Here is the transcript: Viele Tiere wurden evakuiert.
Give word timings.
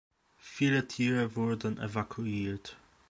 Viele 0.39 0.87
Tiere 0.87 1.35
wurden 1.35 1.77
evakuiert. 1.77 2.75